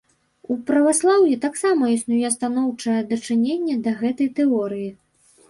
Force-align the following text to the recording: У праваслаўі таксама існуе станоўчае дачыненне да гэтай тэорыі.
У 0.53 0.55
праваслаўі 0.69 1.37
таксама 1.43 1.89
існуе 1.97 2.31
станоўчае 2.37 2.97
дачыненне 3.13 3.79
да 3.91 3.95
гэтай 4.03 4.33
тэорыі. 4.43 4.91